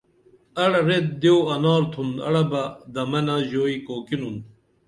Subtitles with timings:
[0.61, 2.61] اڑہ ریت دیو انار تُھن اڑہ بہ
[2.93, 4.37] دمنہ ژوئی کُوکِنُن